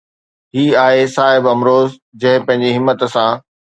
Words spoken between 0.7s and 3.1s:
آهي صاحب امروز جنهن پنهنجي همت